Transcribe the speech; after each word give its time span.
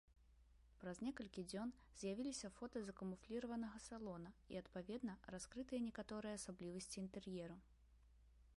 Праз 0.83 1.01
некалькі 1.07 1.41
дзён 1.51 1.73
з'явіліся 1.99 2.51
фота 2.55 2.81
закамуфліраванага 2.87 3.83
салона 3.89 4.33
і, 4.55 4.59
адпаведна, 4.63 5.13
раскрытыя 5.37 5.85
некаторыя 5.89 6.33
асаблівасці 6.41 6.95
інтэр'еру. 7.05 7.57